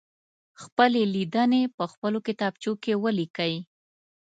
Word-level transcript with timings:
خپلې 0.61 1.01
لیدنې 1.15 1.61
په 1.77 1.83
خپلو 1.91 2.19
کتابچو 2.27 2.71
کې 2.83 2.93
ولیکئ. 3.03 3.53